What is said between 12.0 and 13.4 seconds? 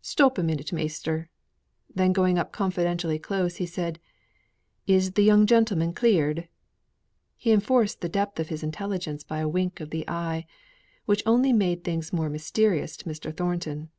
more mysterious to Mr.